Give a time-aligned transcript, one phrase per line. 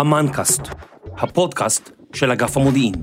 [0.00, 0.62] אמנקאסט,
[1.04, 2.94] הפודקאסט של אגף המודיעין.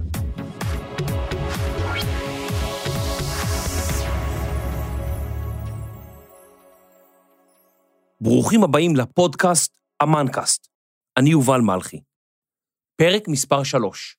[8.21, 10.67] ברוכים הבאים לפודקאסט אמנקאסט.
[11.17, 11.99] אני יובל מלכי.
[12.97, 14.17] פרק מספר 3,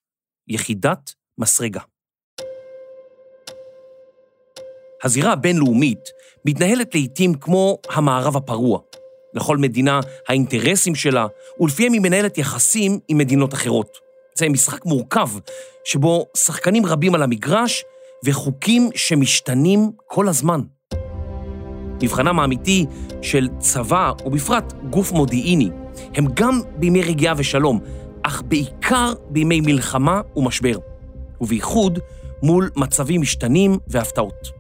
[0.49, 1.83] יחידת מסרגה.
[5.05, 6.05] הזירה הבינלאומית
[6.47, 8.81] מתנהלת לעיתים כמו המערב הפרוע.
[9.37, 11.27] לכל מדינה האינטרסים שלה,
[11.61, 13.99] ולפיהם היא מנהלת יחסים עם מדינות אחרות.
[14.39, 15.29] זה משחק מורכב,
[15.85, 17.85] שבו שחקנים רבים על המגרש
[18.25, 20.61] וחוקים שמשתנים כל הזמן.
[22.03, 22.87] מבחנם האמיתי
[23.23, 25.71] של צבא, ובפרט גוף מודיעיני,
[26.15, 27.81] הם גם בימי רגיעה ושלום,
[28.23, 30.79] אך בעיקר בימי מלחמה ומשבר,
[31.41, 31.99] ובייחוד
[32.43, 34.51] מול מצבים משתנים והפתעות.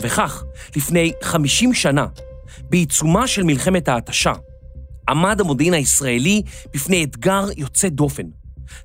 [0.00, 0.44] וכך,
[0.76, 2.06] לפני 50 שנה,
[2.62, 4.32] בעיצומה של מלחמת ההתשה,
[5.08, 6.42] עמד המודיעין הישראלי
[6.74, 8.26] בפני אתגר יוצא דופן.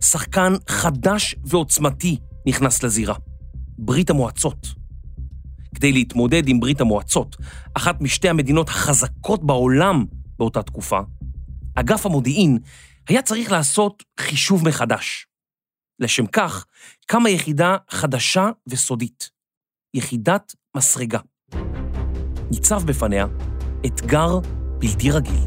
[0.03, 3.15] שחקן חדש ועוצמתי נכנס לזירה,
[3.77, 4.67] ברית המועצות.
[5.75, 7.35] כדי להתמודד עם ברית המועצות,
[7.73, 10.05] אחת משתי המדינות החזקות בעולם
[10.39, 10.99] באותה תקופה,
[11.75, 12.57] אגף המודיעין
[13.09, 15.27] היה צריך לעשות חישוב מחדש.
[15.99, 16.65] לשם כך,
[17.07, 19.29] קמה יחידה חדשה וסודית,
[19.93, 21.19] יחידת מסרגה.
[22.51, 23.25] ניצב בפניה
[23.85, 24.39] אתגר
[24.79, 25.45] בלתי רגיל.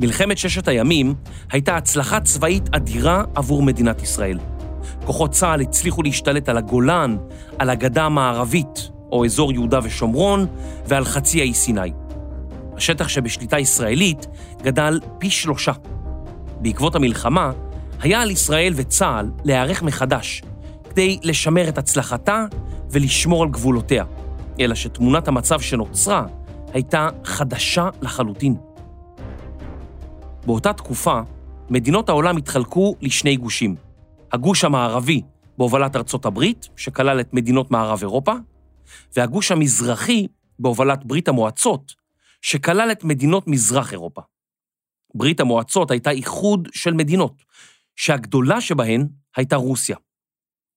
[0.00, 1.14] מלחמת ששת הימים
[1.50, 4.38] הייתה הצלחה צבאית אדירה עבור מדינת ישראל.
[5.04, 7.16] כוחות צה"ל הצליחו להשתלט על הגולן,
[7.58, 10.46] על הגדה המערבית, או אזור יהודה ושומרון,
[10.86, 11.92] ועל חצי האי סיני.
[12.76, 14.26] השטח שבשליטה ישראלית
[14.62, 15.72] גדל פי שלושה.
[16.60, 17.52] בעקבות המלחמה,
[18.00, 20.42] היה על ישראל וצה"ל להיערך מחדש,
[20.90, 22.44] כדי לשמר את הצלחתה
[22.90, 24.04] ולשמור על גבולותיה,
[24.60, 26.26] אלא שתמונת המצב שנוצרה
[26.72, 28.56] הייתה חדשה לחלוטין.
[30.46, 31.20] באותה תקופה,
[31.70, 33.74] מדינות העולם התחלקו לשני גושים.
[34.32, 35.22] הגוש המערבי
[35.58, 38.32] בהובלת ארצות הברית, שכלל את מדינות מערב אירופה,
[39.16, 40.26] והגוש המזרחי
[40.58, 41.94] בהובלת ברית המועצות,
[42.42, 44.22] שכלל את מדינות מזרח אירופה.
[45.14, 47.42] ברית המועצות הייתה איחוד של מדינות,
[47.96, 49.96] שהגדולה שבהן הייתה רוסיה.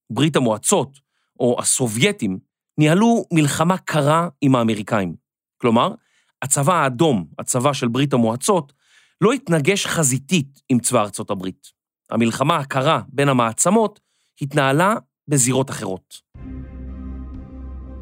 [0.10, 1.00] ברית המועצות,
[1.40, 2.40] או הסובייטים,
[2.78, 5.16] ניהלו מלחמה קרה עם האמריקאים.
[5.62, 5.94] כלומר,
[6.42, 8.74] הצבא האדום, הצבא של ברית המועצות,
[9.22, 11.68] לא התנגש חזיתית עם צבא ארצות הברית.
[12.10, 14.00] המלחמה הקרה בין המעצמות
[14.42, 14.96] התנהלה
[15.28, 16.22] בזירות אחרות.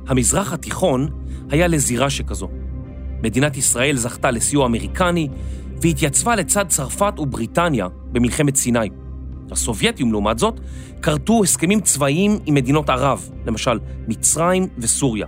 [0.07, 1.07] המזרח התיכון
[1.49, 2.49] היה לזירה שכזו.
[3.23, 5.29] מדינת ישראל זכתה לסיוע אמריקני
[5.81, 8.89] והתייצבה לצד צרפת ובריטניה במלחמת סיני.
[9.51, 10.59] הסובייטים, לעומת זאת,
[11.01, 15.27] כרתו הסכמים צבאיים עם מדינות ערב, למשל מצרים וסוריה.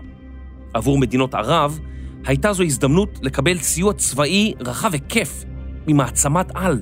[0.73, 1.79] עבור מדינות ערב,
[2.25, 5.43] הייתה זו הזדמנות לקבל סיוע צבאי רחב היקף
[5.87, 6.81] ממעצמת על.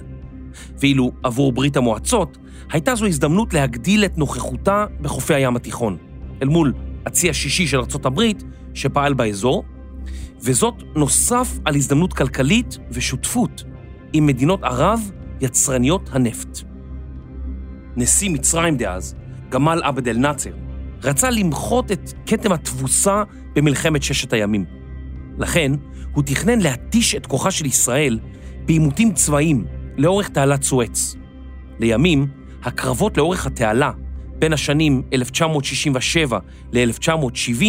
[0.80, 2.38] ואילו עבור ברית המועצות,
[2.72, 5.98] הייתה זו הזדמנות להגדיל את נוכחותה בחופי הים התיכון,
[6.42, 6.74] אל מול
[7.06, 8.44] הצי השישי של ארצות הברית
[8.74, 9.64] שפעל באזור,
[10.42, 13.64] וזאת נוסף על הזדמנות כלכלית ושותפות
[14.14, 15.12] עם מדינות ערב
[15.42, 16.67] יצרניות הנפט.
[17.98, 19.16] נשיא מצרים דאז,
[19.50, 20.52] גמל עבד אל-נאצר,
[21.04, 23.24] רצה למחות את כתם התבוסה
[23.56, 24.66] במלחמת ששת הימים.
[25.38, 25.72] לכן,
[26.14, 28.20] הוא תכנן להתיש את כוחה של ישראל
[28.66, 29.66] בעימותים צבאיים
[29.98, 31.16] לאורך תעלת סואץ.
[31.80, 32.28] לימים,
[32.64, 33.92] הקרבות לאורך התעלה,
[34.40, 36.40] בין השנים 1967
[36.74, 37.64] ל-1970,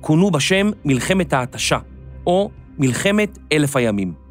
[0.00, 1.78] כונו בשם מלחמת ההתשה,
[2.26, 4.25] או מלחמת אלף הימים.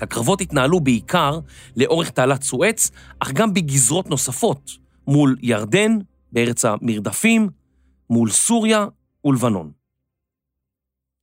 [0.00, 1.38] הקרבות התנהלו בעיקר
[1.76, 4.70] לאורך תעלת סואץ, אך גם בגזרות נוספות,
[5.06, 5.98] מול ירדן,
[6.32, 7.48] בארץ המרדפים,
[8.10, 8.86] מול סוריה
[9.24, 9.72] ולבנון.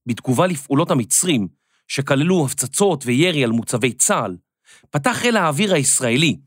[0.05, 1.47] בתגובה לפעולות המצרים,
[1.87, 4.37] שכללו הפצצות וירי על מוצבי צה"ל,
[4.89, 6.37] פתח חיל האוויר הישראלי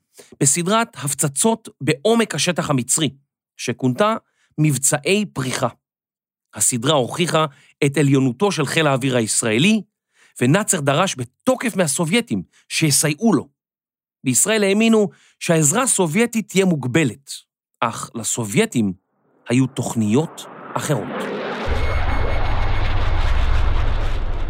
[0.41, 3.11] בסדרת הפצצות בעומק השטח המצרי,
[3.57, 4.17] שכונתה
[4.59, 5.69] מבצעי פריחה.
[6.55, 7.47] הסדרה הוכיחה
[7.85, 9.83] את עליונותו של חיל האוויר הישראלי,
[10.41, 13.49] ונאצר דרש בתוקף מהסובייטים שיסייעו לו.
[14.25, 15.09] בישראל האמינו
[15.41, 17.31] שהעזרה הסובייטית תהיה מוגבלת,
[17.81, 18.93] אך לסובייטים
[19.49, 20.47] היו תוכניות
[20.77, 21.25] אחרות.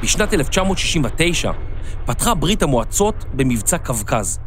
[0.03, 1.53] בשנת 1969
[2.07, 4.39] פתחה ברית המועצות במבצע קווקז.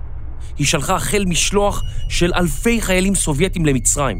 [0.57, 4.17] היא שלחה החל משלוח של אלפי חיילים סובייטים למצרים.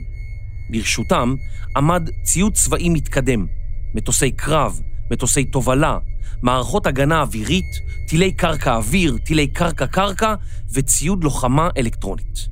[0.72, 1.36] ברשותם
[1.78, 3.48] עמד ציוד צבאי מתקדם,
[3.96, 4.82] מטוסי קרב,
[5.12, 5.98] מטוסי תובלה,
[6.42, 10.34] מערכות הגנה אווירית, טילי קרקע-אוויר, טילי קרקע-קרקע
[10.74, 12.48] וציוד לוחמה אלקטרונית.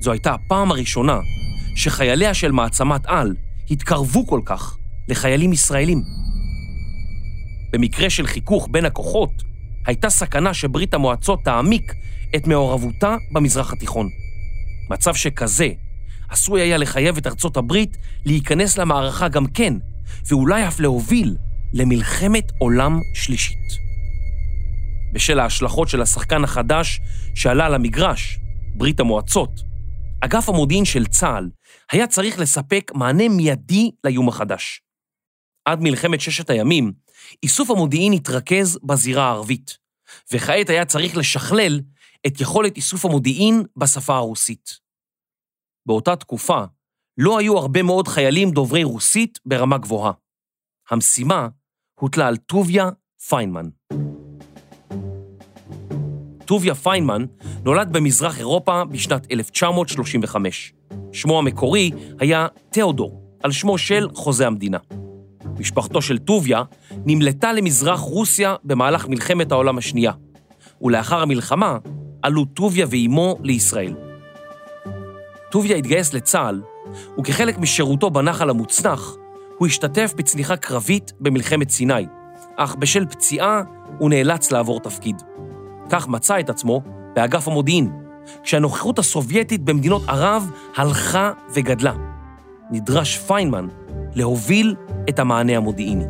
[0.00, 1.18] זו הייתה הפעם הראשונה
[1.76, 3.34] שחייליה של מעצמת על
[3.70, 4.76] התקרבו כל כך
[5.08, 6.02] לחיילים ישראלים.
[7.72, 9.30] במקרה של חיכוך בין הכוחות,
[9.86, 11.94] הייתה סכנה שברית המועצות תעמיק
[12.36, 14.08] את מעורבותה במזרח התיכון.
[14.90, 15.68] מצב שכזה
[16.28, 19.74] עשוי היה לחייב את ארצות הברית להיכנס למערכה גם כן,
[20.28, 21.36] ואולי אף להוביל
[21.74, 23.70] למלחמת עולם שלישית.
[25.12, 27.00] בשל ההשלכות של השחקן החדש
[27.34, 28.38] שעלה למגרש,
[28.74, 29.50] ברית המועצות,
[30.20, 31.50] אגף המודיעין של צה"ל
[31.92, 34.82] היה צריך לספק מענה מיידי לאיום החדש.
[35.64, 36.92] עד מלחמת ששת הימים,
[37.42, 39.78] איסוף המודיעין התרכז בזירה הערבית,
[40.32, 41.80] וכעת היה צריך לשכלל
[42.26, 44.70] את יכולת איסוף המודיעין בשפה הרוסית.
[45.86, 46.64] באותה תקופה
[47.18, 50.12] לא היו הרבה מאוד חיילים דוברי רוסית ברמה גבוהה.
[50.90, 51.48] המשימה
[52.00, 52.88] הוטלה על טוביה
[53.28, 53.68] פיינמן.
[56.44, 57.24] טוביה פיינמן
[57.64, 60.72] נולד במזרח אירופה בשנת 1935.
[61.12, 64.78] שמו המקורי היה תיאודור, על שמו של חוזה המדינה.
[65.58, 66.62] משפחתו של טוביה
[67.06, 70.12] נמלטה למזרח רוסיה במהלך מלחמת העולם השנייה,
[70.82, 71.78] ולאחר המלחמה
[72.22, 73.94] עלו טוביה ואימו לישראל.
[75.50, 76.62] טוביה התגייס לצה"ל,
[77.18, 79.16] וכחלק משירותו בנחל המוצנח,
[79.60, 82.06] הוא השתתף בצניחה קרבית במלחמת סיני,
[82.56, 83.62] אך בשל פציעה
[83.98, 85.22] הוא נאלץ לעבור תפקיד.
[85.90, 86.82] כך מצא את עצמו
[87.14, 87.92] באגף המודיעין,
[88.42, 91.92] כשהנוכחות הסובייטית במדינות ערב הלכה וגדלה.
[92.70, 93.68] נדרש פיינמן
[94.14, 94.74] להוביל
[95.08, 96.06] את המענה המודיעיני.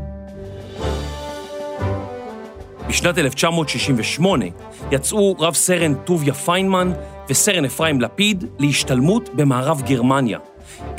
[2.88, 4.44] בשנת 1968
[4.90, 6.92] יצאו רב סרן טוביה פיינמן
[7.28, 10.38] וסרן אפרים לפיד להשתלמות במערב גרמניה,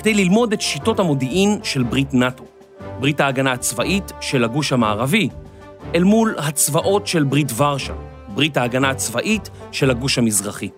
[0.01, 2.43] כדי ללמוד את שיטות המודיעין של ברית נאט"ו,
[2.99, 5.29] ברית ההגנה הצבאית של הגוש המערבי,
[5.95, 7.93] אל מול הצבאות של ברית ורשה,
[8.33, 10.69] ברית ההגנה הצבאית של הגוש המזרחי.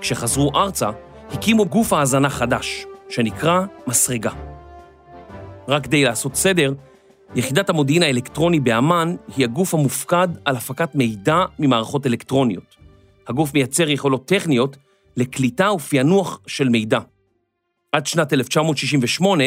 [0.00, 0.90] כשחזרו ארצה,
[1.32, 4.30] הקימו גוף האזנה חדש, שנקרא מסרגה.
[5.68, 6.72] רק כדי לעשות סדר,
[7.34, 12.76] יחידת המודיעין האלקטרוני באמ"ן היא הגוף המופקד על הפקת מידע ממערכות אלקטרוניות.
[13.28, 14.76] הגוף מייצר יכולות טכניות
[15.16, 16.98] לקליטה ופענוח של מידע.
[17.92, 19.44] עד שנת 1968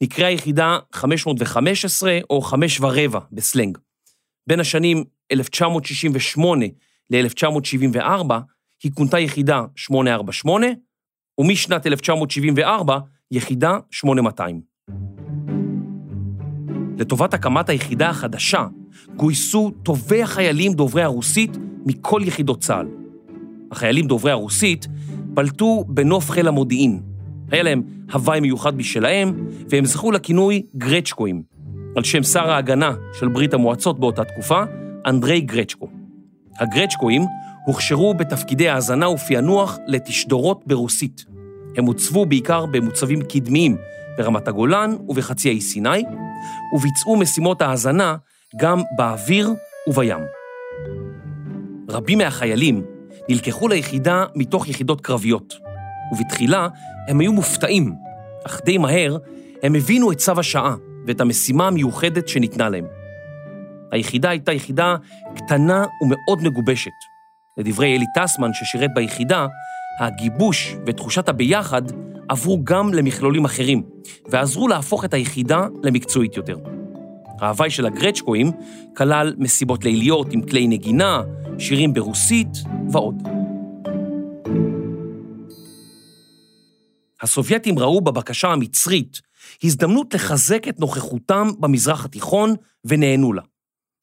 [0.00, 3.78] נקראה היחידה 515 או 5 ורבע בסלנג.
[4.46, 6.66] בין השנים 1968
[7.10, 8.32] ל-1974
[8.82, 10.66] היא כונתה יחידה 848,
[11.38, 12.98] ומשנת 1974
[13.30, 14.60] יחידה 8200.
[16.98, 18.66] לטובת הקמת היחידה החדשה
[19.16, 21.50] גויסו טובי החיילים דוברי הרוסית
[21.86, 22.86] מכל יחידות צה"ל.
[23.70, 24.86] החיילים דוברי הרוסית
[25.34, 27.11] פלטו בנוף חיל המודיעין.
[27.52, 27.82] היה להם
[28.12, 31.42] הוואי מיוחד בשלהם, והם זכו לכינוי גרצ'קואים,
[31.96, 34.62] על שם שר ההגנה של ברית המועצות באותה תקופה,
[35.06, 35.88] אנדרי גרצ'קו.
[36.60, 37.22] הגרצ'קואים
[37.66, 41.24] הוכשרו בתפקידי האזנה ופענוח לתשדורות ברוסית.
[41.76, 43.76] הם הוצבו בעיקר במוצבים קדמיים
[44.18, 46.04] ברמת הגולן ובחצי האי סיני,
[46.74, 48.16] וביצעו משימות האזנה
[48.56, 49.50] גם באוויר
[49.88, 50.18] ובים.
[51.88, 52.82] רבים מהחיילים
[53.28, 55.54] נלקחו ליחידה מתוך יחידות קרביות,
[56.12, 56.68] ובתחילה
[57.08, 57.94] הם היו מופתעים,
[58.46, 59.16] אך די מהר
[59.62, 60.74] הם הבינו את צו השעה
[61.06, 62.84] ואת המשימה המיוחדת שניתנה להם.
[63.92, 64.96] היחידה הייתה יחידה
[65.36, 66.90] קטנה ומאוד מגובשת.
[67.56, 69.46] לדברי אלי טסמן ששירת ביחידה,
[70.00, 71.82] הגיבוש ותחושת הביחד
[72.28, 73.82] עברו גם למכלולים אחרים,
[74.28, 76.56] ועזרו להפוך את היחידה למקצועית יותר.
[77.40, 78.52] ההוואי של הגרצ'קואים
[78.96, 81.22] כלל מסיבות ליליות עם כלי נגינה,
[81.58, 82.48] שירים ברוסית
[82.92, 83.31] ועוד.
[87.22, 89.20] הסובייטים ראו בבקשה המצרית
[89.64, 93.42] הזדמנות לחזק את נוכחותם במזרח התיכון ונהנו לה.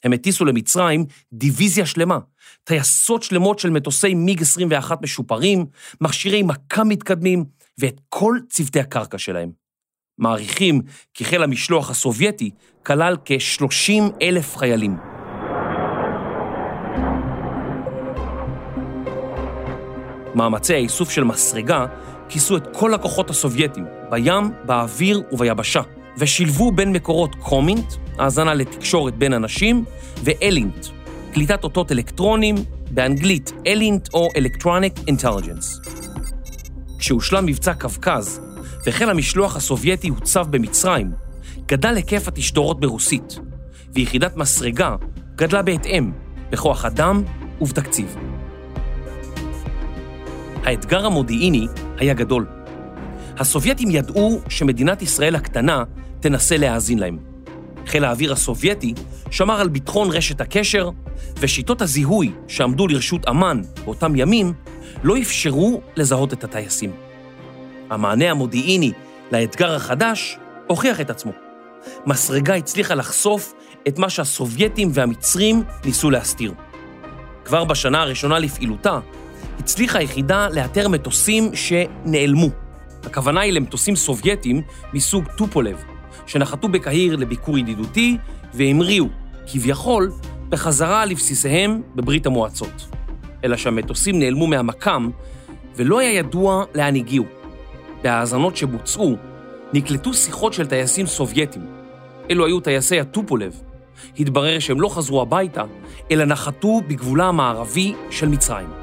[0.04, 2.20] הם הטיסו למצרים דיוויזיה שלמה,
[2.64, 5.66] טייסות שלמות של מטוסי מיג 21 משופרים,
[6.02, 7.46] מכשירי מכה מתקדמים
[7.78, 9.52] ואת כל צוותי הקרקע שלהם.
[10.18, 10.82] מעריכים
[11.14, 12.52] כי חיל המשלוח הסובייטי
[12.86, 14.98] כלל כ-30 אלף חיילים.
[20.36, 21.86] מאמצי האיסוף של מסרגה
[22.30, 25.82] כיסו את כל הכוחות הסובייטים, בים, באוויר וביבשה,
[26.18, 29.86] ושילבו בין מקורות קומינט, האזנה לתקשורת בין אנשים,
[30.24, 30.88] ואלינט,
[31.34, 32.56] קליטת אותות אלקטרונים,
[32.92, 35.90] באנגלית אלינט או Electronic Intelligence.
[37.00, 38.42] כשהושלם מבצע קווקז
[38.86, 41.12] והחל המשלוח הסובייטי הוצב במצרים,
[41.66, 43.40] גדל היקף התשדורות ברוסית,
[43.94, 44.96] ויחידת מסרגה
[45.36, 46.12] גדלה בהתאם,
[46.50, 47.24] בכוח אדם
[47.62, 48.16] ובתקציב.
[50.64, 52.48] האתגר המודיעיני היה גדול.
[53.38, 55.84] הסובייטים ידעו שמדינת ישראל הקטנה
[56.20, 57.18] תנסה להאזין להם.
[57.88, 58.94] חיל האוויר הסובייטי
[59.32, 60.90] שמר על ביטחון רשת הקשר,
[61.40, 64.54] ושיטות הזיהוי שעמדו לרשות אמ"ן באותם ימים
[65.04, 66.92] לא אפשרו לזהות את הטייסים.
[67.90, 68.92] המענה המודיעיני
[69.32, 70.38] לאתגר החדש
[70.68, 71.32] הוכיח את עצמו.
[72.06, 73.54] מסרגה הצליחה לחשוף
[73.88, 76.54] את מה שהסובייטים והמצרים ניסו להסתיר.
[77.46, 79.00] כבר בשנה הראשונה לפעילותה,
[79.60, 82.50] הצליחה היחידה לאתר מטוסים שנעלמו.
[83.04, 84.62] הכוונה היא למטוסים סובייטים
[84.94, 85.84] מסוג טופולב,
[86.26, 88.18] שנחתו בקהיר לביקור ידידותי
[88.54, 89.06] והמריאו,
[89.52, 90.12] כביכול,
[90.50, 92.88] בחזרה לבסיסיהם בברית המועצות.
[93.44, 95.10] אלא שהמטוסים נעלמו מהמקם
[95.76, 97.26] ולא היה ידוע לאן הגיעו.
[98.04, 99.16] בהאזנות שבוצעו,
[99.74, 101.66] נקלטו שיחות של טייסים סובייטים.
[102.32, 103.62] אלו היו טייסי הטופולב.
[104.20, 105.64] התברר שהם לא חזרו הביתה,
[106.12, 108.79] אלא נחתו בגבולה המערבי של מצרים.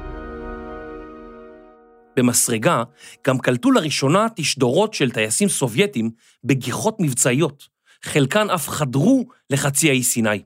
[2.17, 2.83] במסרגה
[3.27, 6.11] גם קלטו לראשונה תשדורות של טייסים סובייטים
[6.43, 7.67] בגיחות מבצעיות.
[8.03, 10.43] חלקן אף חדרו לחצי האי סיני.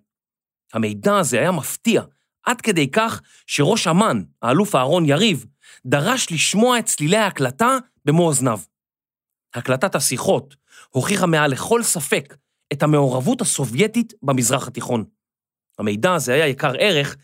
[0.73, 2.01] המידע הזה היה מפתיע,
[2.43, 5.45] עד כדי כך שראש אמ"ן, האלוף אהרון יריב,
[5.85, 8.59] דרש לשמוע את צלילי ההקלטה במו אוזניו.
[9.53, 10.55] הקלטת השיחות
[10.89, 12.35] הוכיחה מעל לכל ספק
[12.73, 15.03] את המעורבות הסובייטית במזרח התיכון.
[15.79, 17.17] המידע הזה היה יקר ערך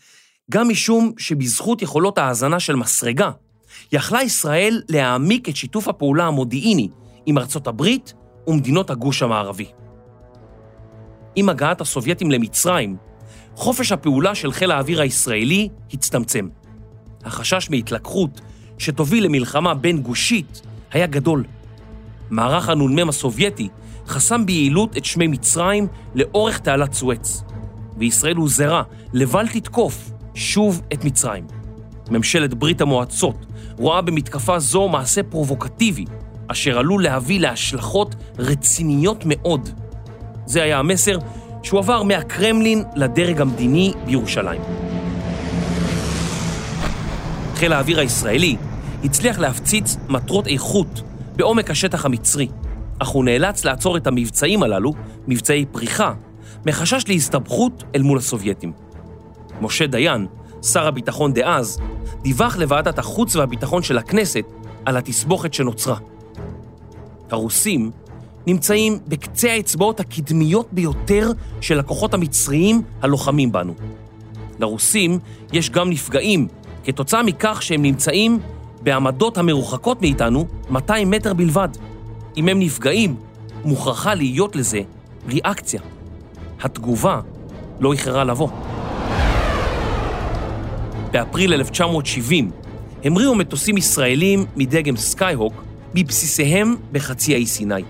[0.50, 3.30] גם משום שבזכות יכולות ההאזנה של מסרגה,
[3.92, 6.88] יכלה ישראל להעמיק את שיתוף הפעולה המודיעיני
[7.26, 8.14] עם ארצות הברית
[8.46, 9.66] ומדינות הגוש המערבי.
[11.36, 12.96] עם הגעת הסובייטים למצרים,
[13.54, 16.48] חופש הפעולה של חיל האוויר הישראלי הצטמצם.
[17.24, 18.40] החשש מהתלקחות
[18.78, 21.44] שתוביל למלחמה בין גושית היה גדול.
[22.30, 23.68] מערך הנ"מ הסובייטי
[24.06, 27.42] חסם ביעילות את שמי מצרים לאורך תעלת סואץ,
[27.98, 28.82] וישראל הוזהרה
[29.12, 31.46] לבל תתקוף שוב את מצרים.
[32.10, 33.46] ממשלת ברית המועצות
[33.78, 36.04] רואה במתקפה זו מעשה פרובוקטיבי,
[36.48, 39.68] אשר עלול להביא להשלכות רציניות מאוד.
[40.46, 41.18] זה היה המסר
[41.62, 44.60] שהועבר מהקרמלין לדרג המדיני בירושלים.
[47.54, 48.56] חיל האוויר הישראלי
[49.04, 51.02] הצליח להפציץ מטרות איכות
[51.36, 52.48] בעומק השטח המצרי,
[52.98, 54.92] אך הוא נאלץ לעצור את המבצעים הללו,
[55.28, 56.12] מבצעי פריחה,
[56.66, 58.72] מחשש להסתבכות אל מול הסובייטים.
[59.60, 60.26] משה דיין,
[60.62, 61.80] שר הביטחון דאז,
[62.22, 64.44] דיווח לוועדת החוץ והביטחון של הכנסת
[64.84, 65.96] על התסבוכת שנוצרה.
[67.30, 67.90] הרוסים
[68.46, 73.74] נמצאים בקצה האצבעות הקדמיות ביותר של הכוחות המצריים הלוחמים בנו.
[74.58, 75.18] לרוסים
[75.52, 76.48] יש גם נפגעים
[76.84, 78.38] כתוצאה מכך שהם נמצאים
[78.82, 81.68] בעמדות המרוחקות מאיתנו 200 מטר בלבד.
[82.36, 83.16] אם הם נפגעים,
[83.64, 84.80] מוכרחה להיות לזה
[85.28, 85.80] ריאקציה.
[86.62, 87.20] התגובה
[87.80, 88.48] לא איחרה לבוא.
[91.10, 92.50] באפריל 1970
[93.04, 97.82] המריאו מטוסים ישראלים מדגם סקייהוק מבסיסיהם בחצי האי סיני.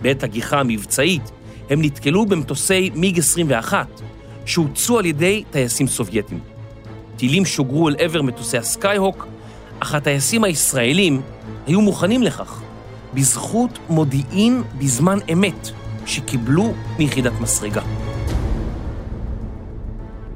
[0.00, 1.30] בעת הגיחה המבצעית
[1.70, 4.00] הם נתקלו במטוסי מיג 21
[4.46, 6.40] שהוצאו על ידי טייסים סובייטים.
[7.16, 9.26] טילים שוגרו אל עבר מטוסי הסקייהוק,
[9.80, 11.20] אך הטייסים הישראלים
[11.66, 12.62] היו מוכנים לכך,
[13.14, 15.70] בזכות מודיעין בזמן אמת
[16.06, 17.82] שקיבלו מיחידת מסרגה.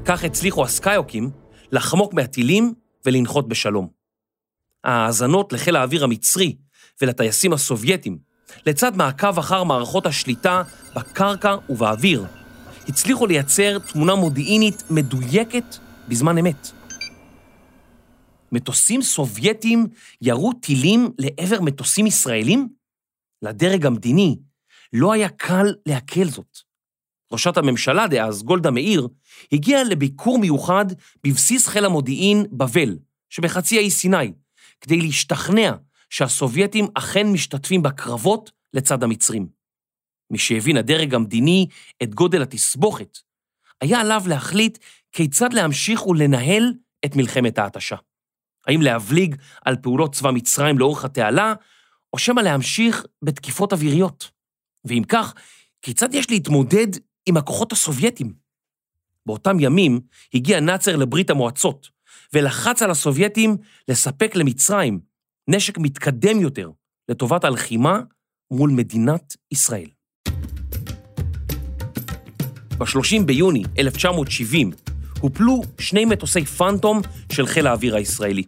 [0.05, 1.31] כך הצליחו הסקייהוקים
[1.73, 2.75] לחמוק מהטילים
[3.07, 3.89] ולנחות בשלום.
[4.85, 6.57] ההאזנות לחיל האוויר המצרי
[7.01, 8.19] ולטייסים הסובייטים,
[8.67, 10.63] לצד מעקב אחר מערכות השליטה
[10.97, 12.27] בקרקע ובאוויר,
[12.89, 15.77] הצליחו לייצר תמונה מודיעינית מדויקת
[16.09, 16.69] בזמן אמת.
[18.53, 19.87] מטוסים סובייטים
[20.23, 22.69] ירו טילים לעבר מטוסים ישראלים?
[23.43, 24.37] לדרג המדיני
[24.93, 26.66] לא היה קל לעכל זאת.
[27.33, 29.09] ראשת הממשלה דאז, גולדה מאיר,
[29.53, 30.87] הגיעה לביקור מיוחד
[31.25, 32.99] בבסיס חיל המודיעין בבל,
[33.31, 34.33] שבחצי האי סיני,
[34.81, 35.73] כדי להשתכנע
[36.11, 39.49] שהסובייטים אכן משתתפים בקרבות לצד המצרים.
[40.31, 41.67] משהבין הדרג המדיני
[42.03, 43.19] את גודל התסבוכת,
[43.81, 44.79] היה עליו להחליט
[45.13, 47.97] כיצד להמשיך ולנהל את מלחמת ההתשה.
[48.67, 51.55] האם להבליג על פעולות צבא מצרים לאורך התעלה,
[52.13, 54.31] או שמא להמשיך בתקיפות אוויריות?
[54.85, 55.35] ואם כך,
[55.83, 56.87] כיצד יש להתמודד
[57.27, 58.33] עם הכוחות הסובייטים?
[59.27, 60.01] באותם ימים
[60.35, 61.89] הגיע נאצר לברית המועצות,
[62.33, 63.57] ולחץ על הסובייטים
[63.89, 65.01] לספק למצרים
[65.49, 66.71] נשק מתקדם יותר
[67.09, 68.01] לטובת הלחימה
[68.51, 69.89] מול מדינת ישראל.
[72.79, 74.71] ב-30 ביוני 1970
[75.21, 77.01] הופלו שני מטוסי פנטום
[77.33, 78.43] של חיל האוויר הישראלי.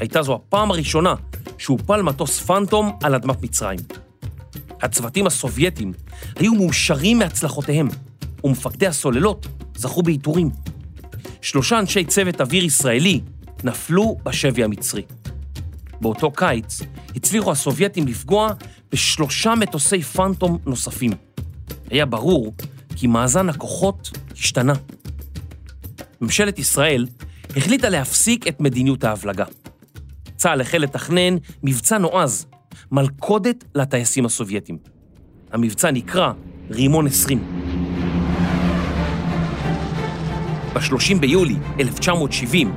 [0.00, 1.14] הייתה זו הפעם הראשונה
[1.58, 4.05] שהופל מטוס פנטום על אדמת מצרים.
[4.82, 5.92] הצוותים הסובייטים
[6.36, 7.88] היו מאושרים מהצלחותיהם,
[8.44, 10.50] ומפקדי הסוללות זכו בעיטורים.
[11.42, 13.20] שלושה אנשי צוות אוויר ישראלי
[13.64, 15.02] נפלו בשבי המצרי.
[16.00, 16.80] באותו קיץ
[17.16, 18.48] הצליחו הסובייטים לפגוע
[18.92, 21.12] בשלושה מטוסי פנטום נוספים.
[21.90, 22.54] היה ברור
[22.96, 24.72] כי מאזן הכוחות השתנה.
[26.20, 27.06] ממשלת ישראל
[27.56, 29.44] החליטה להפסיק את מדיניות ההבלגה.
[30.36, 32.46] צה"ל החל לתכנן מבצע נועז,
[32.92, 34.78] מלכודת לטייסים הסובייטים.
[35.52, 36.32] המבצע נקרא
[36.70, 37.38] רימון 20.
[40.74, 42.72] ב-30 ביולי 1970,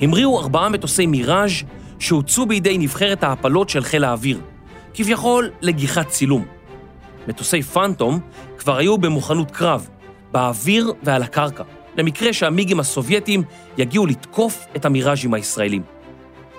[0.00, 1.50] המריאו ארבעה מטוסי מיראז'
[1.98, 4.40] שהוצאו בידי נבחרת ההפלות של חיל האוויר,
[4.94, 6.44] כביכול לגיחת צילום.
[7.28, 8.20] מטוסי פאנטום
[8.58, 9.88] כבר היו במוכנות קרב,
[10.32, 11.62] באוויר ועל הקרקע,
[11.96, 13.42] למקרה שהמיגים הסובייטים
[13.78, 15.82] יגיעו לתקוף את המיראז'ים הישראלים.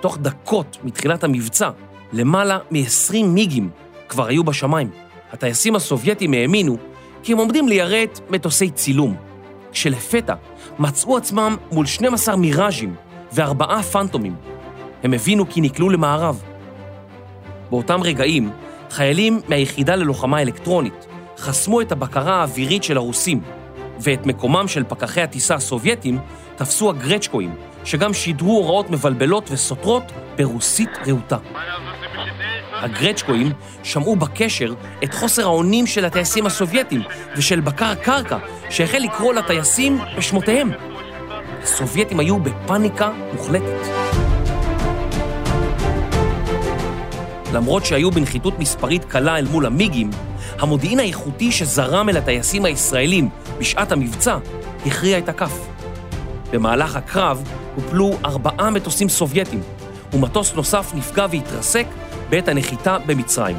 [0.00, 1.70] תוך דקות מתחילת המבצע,
[2.12, 3.70] למעלה מ-20 מיגים
[4.08, 4.90] כבר היו בשמיים.
[5.32, 6.76] הטייסים הסובייטים האמינו
[7.22, 9.16] כי הם עומדים ליירט מטוסי צילום,
[9.72, 10.34] כשלפתע
[10.78, 12.94] מצאו עצמם מול 12 מיראז'ים
[13.32, 14.36] וארבעה פנטומים.
[15.02, 16.42] הם הבינו כי נקלעו למערב.
[17.70, 18.50] באותם רגעים,
[18.90, 21.06] חיילים מהיחידה ללוחמה אלקטרונית
[21.38, 23.40] חסמו את הבקרה האווירית של הרוסים,
[24.00, 26.18] ואת מקומם של פקחי הטיסה הסובייטים
[26.56, 31.38] תפסו הגרצ'קואים, שגם שידרו הוראות מבלבלות וסותרות ברוסית רהוטה.
[32.80, 37.02] הגרצ'קואים שמעו בקשר את חוסר האונים של הטייסים הסובייטים
[37.36, 38.38] ושל בקר קרקע,
[38.70, 40.70] שהחל לקרוא לטייסים בשמותיהם.
[41.62, 43.86] הסובייטים היו בפאניקה מוחלטת.
[47.54, 50.10] למרות שהיו בנחיתות מספרית קלה אל מול המיגים,
[50.58, 54.38] המודיעין האיכותי שזרם אל הטייסים הישראלים בשעת המבצע
[54.86, 55.52] הכריע את הכף.
[56.52, 57.42] במהלך הקרב
[57.74, 59.62] הופלו ארבעה מטוסים סובייטים,
[60.12, 61.86] ומטוס נוסף נפגע והתרסק
[62.30, 63.56] בעת הנחיתה במצרים.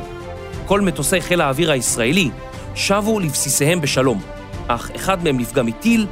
[0.66, 2.30] כל מטוסי חיל האוויר הישראלי
[2.76, 4.22] שבו לבסיסיהם בשלום,
[4.68, 6.08] אך אחד מהם נפגע מטיל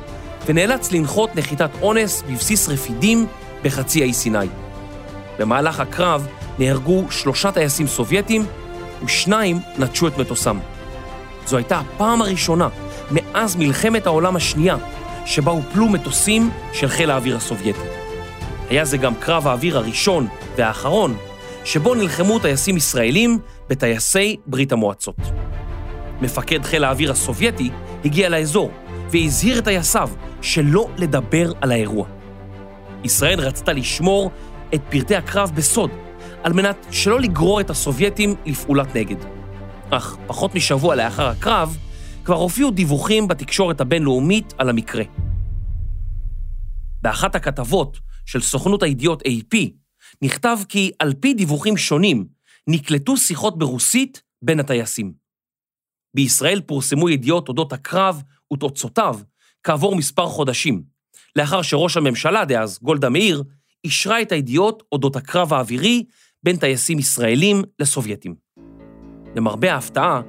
[0.45, 3.25] ונאלץ לנחות נחיתת אונס בבסיס רפידים
[3.63, 4.47] בחצי האי סיני.
[5.39, 6.27] במהלך הקרב
[6.59, 8.45] נהרגו שלושה טייסים סובייטים
[9.05, 10.59] ושניים נטשו את מטוסם.
[11.45, 12.67] זו הייתה הפעם הראשונה
[13.11, 14.77] מאז מלחמת העולם השנייה
[15.25, 17.79] שבה הופלו מטוסים של חיל האוויר הסובייטי.
[18.69, 21.17] היה זה גם קרב האוויר הראשון והאחרון
[21.65, 23.39] שבו נלחמו טייסים ישראלים
[23.69, 25.15] בטייסי ברית המועצות.
[26.21, 27.69] מפקד חיל האוויר הסובייטי
[28.05, 28.71] הגיע לאזור
[29.11, 30.09] והזהיר את טייסיו
[30.41, 32.07] שלא לדבר על האירוע.
[33.03, 34.31] ישראל רצתה לשמור
[34.73, 35.91] את פרטי הקרב בסוד,
[36.43, 39.17] על מנת שלא לגרור את הסובייטים לפעולת נגד.
[39.89, 41.77] אך פחות משבוע לאחר הקרב,
[42.23, 45.03] כבר הופיעו דיווחים בתקשורת הבינלאומית על המקרה.
[47.01, 49.57] באחת הכתבות של סוכנות הידיעות AP
[50.21, 52.25] נכתב כי על פי דיווחים שונים
[52.67, 55.13] נקלטו שיחות ברוסית בין הטייסים.
[56.15, 59.19] בישראל פורסמו ידיעות אודות הקרב ותוצאותיו
[59.63, 60.83] כעבור מספר חודשים,
[61.35, 63.43] לאחר שראש הממשלה דאז, גולדה מאיר,
[63.83, 66.03] אישרה את הידיעות אודות הקרב האווירי
[66.43, 68.35] בין טייסים ישראלים לסובייטים.
[69.35, 70.21] למרבה ההפתעה,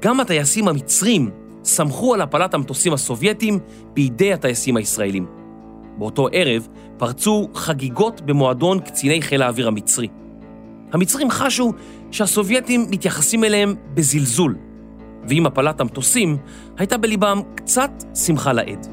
[0.00, 1.30] גם הטייסים המצרים
[1.64, 3.58] סמכו על הפלת המטוסים הסובייטים
[3.94, 5.43] בידי הטייסים הישראלים.
[5.98, 10.08] באותו ערב פרצו חגיגות במועדון קציני חיל האוויר המצרי.
[10.92, 11.72] המצרים חשו
[12.10, 14.56] שהסובייטים מתייחסים אליהם בזלזול,
[15.28, 16.36] ועם הפלת המטוסים
[16.78, 18.86] הייתה בליבם קצת שמחה לאיד.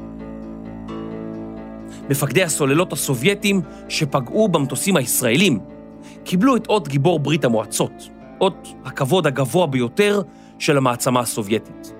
[2.10, 5.58] מפקדי הסוללות הסובייטים שפגעו במטוסים הישראלים
[6.24, 8.08] קיבלו את אות גיבור ברית המועצות,
[8.40, 10.22] אות הכבוד הגבוה ביותר
[10.58, 11.92] של המעצמה הסובייטית.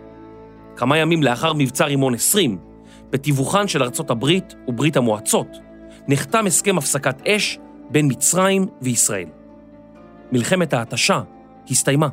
[0.77, 2.59] כמה ימים לאחר מבצע רימון 20,
[3.13, 5.49] בתיווכן של ארצות הברית וברית המועצות,
[6.09, 7.59] נחתם הסכם הפסקת אש
[7.91, 9.29] בין מצרים וישראל.
[10.33, 11.23] מלחמת ההתשה
[11.71, 12.09] הסתיימה.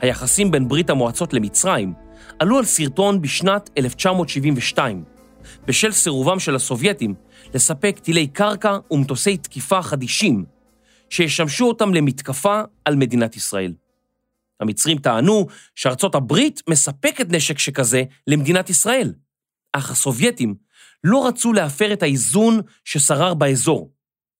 [0.00, 1.94] היחסים בין ברית המועצות למצרים
[2.38, 5.04] עלו על סרטון בשנת 1972,
[5.66, 7.14] בשל סירובם של הסובייטים
[7.54, 10.44] לספק טילי קרקע ומטוסי תקיפה חדישים,
[11.10, 13.72] שישמשו אותם למתקפה על מדינת ישראל.
[14.62, 19.14] המצרים טענו שארצות הברית מספקת נשק שכזה למדינת ישראל,
[19.72, 20.54] אך הסובייטים
[21.04, 23.92] לא רצו להפר את האיזון ששרר באזור,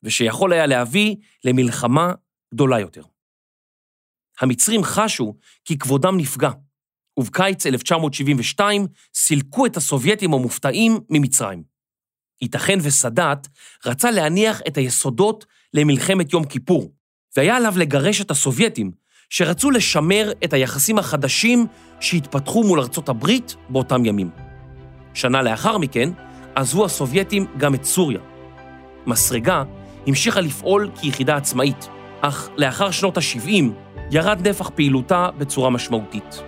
[0.02, 2.12] ושיכול היה להביא למלחמה
[2.54, 3.02] גדולה יותר.
[4.40, 6.50] המצרים חשו כי כבודם נפגע,
[7.18, 11.62] ובקיץ 1972 סילקו את הסובייטים המופתעים ממצרים.
[12.42, 13.48] ייתכן וסאדאת
[13.87, 16.92] רצה להניח את היסודות למלחמת יום כיפור,
[17.37, 19.02] והיה עליו לגרש את הסובייטים,
[19.33, 21.66] שרצו לשמר את היחסים החדשים
[22.01, 24.31] שהתפתחו מול ארצות הברית באותם ימים.
[25.14, 26.11] שנה לאחר מכן
[26.55, 28.18] עזבו הסובייטים גם את סוריה.
[29.07, 29.62] מסרגה
[30.07, 31.88] המשיכה לפעול כיחידה עצמאית,
[32.21, 33.64] אך לאחר שנות ה-70
[34.11, 36.42] ירד נפח פעילותה בצורה משמעותית.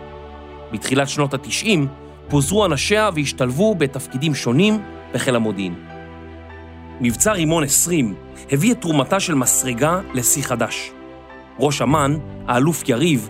[0.73, 1.79] בתחילת שנות ה-90
[2.29, 4.83] פוזרו אנשיה והשתלבו בתפקידים שונים
[5.15, 5.75] בחיל המודיעין.
[7.01, 8.15] מבצע רימון 20
[8.53, 10.91] הביא את תרומתה של מסרגה לשיא חדש.
[11.59, 13.29] ראש אמ"ן, האלוף יריב,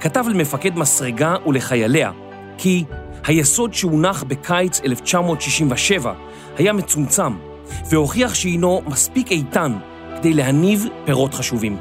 [0.00, 2.10] כתב למפקד מסרגה ולחייליה
[2.58, 2.84] כי
[3.24, 6.12] היסוד שהונח בקיץ 1967
[6.58, 7.32] היה מצומצם
[7.90, 9.72] והוכיח שהינו מספיק איתן
[10.16, 11.76] כדי להניב פירות חשובים.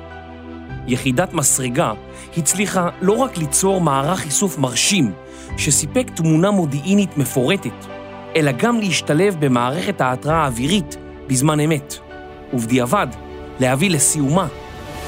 [0.88, 1.94] יחידת מסרגה
[2.38, 5.12] הצליחה לא רק ליצור מערך איסוף מרשים
[5.58, 7.86] שסיפק תמונה מודיעינית מפורטת,
[8.36, 11.96] אלא גם להשתלב במערכת ההתראה האווירית בזמן אמת,
[12.54, 13.08] ובדיעבד
[13.60, 14.48] להביא לסיומה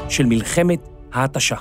[0.09, 0.79] של מלחמת
[1.13, 1.55] ההתשה.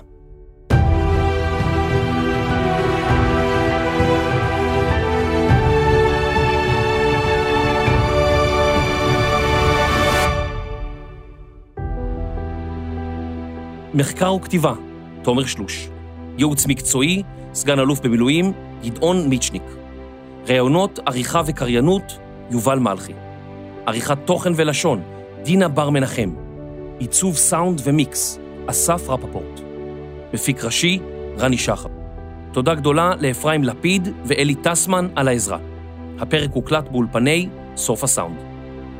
[13.94, 14.72] מחקר וכתיבה,
[15.22, 15.88] תומר שלוש.
[16.38, 17.22] ייעוץ מקצועי,
[17.54, 18.52] סגן אלוף במילואים,
[18.84, 19.62] גדעון מיצ'ניק.
[20.48, 22.18] ראיונות, עריכה וקריינות,
[22.50, 23.12] יובל מלכי.
[23.86, 25.02] עריכת תוכן ולשון,
[25.42, 26.45] דינה בר מנחם.
[26.98, 29.60] עיצוב סאונד ומיקס, אסף רפפורט.
[30.34, 30.98] מפיק ראשי,
[31.38, 31.88] רני שחר.
[32.52, 35.58] תודה גדולה לאפרים לפיד ואלי טסמן על העזרה.
[36.18, 38.36] הפרק הוקלט באולפני סוף הסאונד.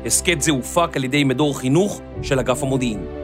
[0.05, 3.16] הסכת זה הופק על ידי מדור חינוך של אגף המודיעין.